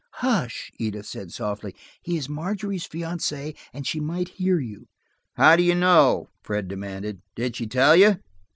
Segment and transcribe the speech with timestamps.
[0.13, 1.75] "Hush," Edith said softly.
[2.01, 4.87] "He is Margery's fiancé, and she might hear you."
[5.35, 7.21] "How do you know?" Fred demanded.
[7.35, 8.17] "Did she tell you?"